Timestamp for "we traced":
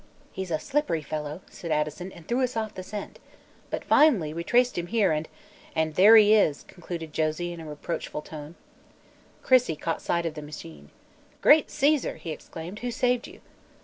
4.33-4.75